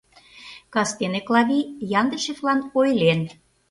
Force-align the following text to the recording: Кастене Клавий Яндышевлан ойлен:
Кастене 0.73 1.21
Клавий 1.27 1.71
Яндышевлан 1.99 2.59
ойлен: 2.79 3.21